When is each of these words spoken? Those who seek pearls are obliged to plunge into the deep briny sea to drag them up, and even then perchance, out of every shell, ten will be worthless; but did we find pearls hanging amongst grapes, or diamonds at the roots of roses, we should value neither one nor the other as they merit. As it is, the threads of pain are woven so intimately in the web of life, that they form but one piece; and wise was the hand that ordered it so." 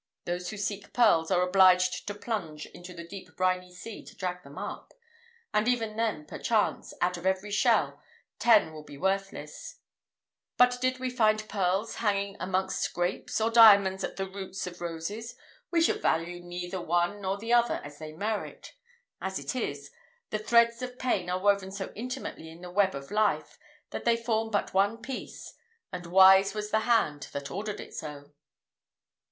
Those 0.25 0.49
who 0.49 0.57
seek 0.57 0.93
pearls 0.93 1.29
are 1.29 1.43
obliged 1.43 2.07
to 2.07 2.15
plunge 2.15 2.65
into 2.65 2.91
the 2.91 3.07
deep 3.07 3.35
briny 3.37 3.71
sea 3.71 4.03
to 4.05 4.15
drag 4.15 4.41
them 4.41 4.57
up, 4.57 4.95
and 5.53 5.67
even 5.67 5.95
then 5.95 6.25
perchance, 6.25 6.91
out 7.01 7.17
of 7.17 7.27
every 7.27 7.51
shell, 7.51 8.01
ten 8.39 8.73
will 8.73 8.81
be 8.81 8.97
worthless; 8.97 9.77
but 10.57 10.81
did 10.81 10.97
we 10.97 11.11
find 11.11 11.47
pearls 11.47 11.97
hanging 11.97 12.35
amongst 12.39 12.91
grapes, 12.95 13.39
or 13.39 13.51
diamonds 13.51 14.03
at 14.03 14.15
the 14.15 14.27
roots 14.27 14.65
of 14.65 14.81
roses, 14.81 15.35
we 15.69 15.79
should 15.79 16.01
value 16.01 16.39
neither 16.39 16.81
one 16.81 17.21
nor 17.21 17.37
the 17.37 17.53
other 17.53 17.79
as 17.83 17.99
they 17.99 18.11
merit. 18.11 18.73
As 19.21 19.37
it 19.37 19.55
is, 19.55 19.91
the 20.31 20.39
threads 20.39 20.81
of 20.81 20.97
pain 20.97 21.29
are 21.29 21.37
woven 21.37 21.69
so 21.71 21.93
intimately 21.95 22.49
in 22.49 22.61
the 22.61 22.71
web 22.71 22.95
of 22.95 23.11
life, 23.11 23.59
that 23.91 24.05
they 24.05 24.17
form 24.17 24.49
but 24.49 24.73
one 24.73 24.97
piece; 24.99 25.53
and 25.93 26.07
wise 26.07 26.55
was 26.55 26.71
the 26.71 26.79
hand 26.89 27.27
that 27.33 27.51
ordered 27.51 27.79
it 27.79 27.93
so." 27.93 28.31